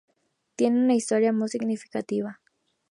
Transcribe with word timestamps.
Tiene 0.55 0.79
una 0.83 0.95
historia 0.95 1.31
muy 1.31 1.47
significativa. 1.49 2.41